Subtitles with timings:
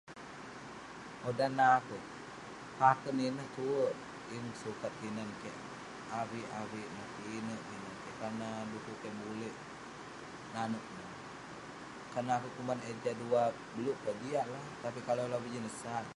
[1.25, 2.05] Owk dan neh akouk,
[2.79, 3.95] paken ineh tuwerk
[4.31, 5.59] yeng sukat kinan keik,
[6.19, 9.55] avik avik neh pinek pinek..karna du'kuk keik buleik
[10.53, 11.09] nanouk neh,
[12.13, 16.05] kalau akouk kuman eh jah duah beluk keh, jiak la..kalau lobih jin ineh, sat..